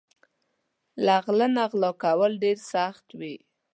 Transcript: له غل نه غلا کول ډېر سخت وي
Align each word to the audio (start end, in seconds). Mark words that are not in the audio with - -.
له 1.05 1.15
غل 1.25 1.39
نه 1.55 1.63
غلا 1.71 1.91
کول 2.03 2.31
ډېر 2.43 2.57
سخت 2.73 3.05
وي 3.19 3.35